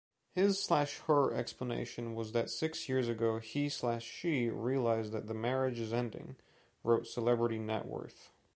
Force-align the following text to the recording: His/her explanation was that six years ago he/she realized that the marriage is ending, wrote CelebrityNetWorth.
His/her 0.35 1.31
explanation 1.31 2.15
was 2.15 2.31
that 2.31 2.49
six 2.49 2.89
years 2.89 3.07
ago 3.07 3.37
he/she 3.37 4.49
realized 4.49 5.11
that 5.11 5.27
the 5.27 5.35
marriage 5.35 5.79
is 5.79 5.93
ending, 5.93 6.37
wrote 6.83 7.03
CelebrityNetWorth. 7.03 8.29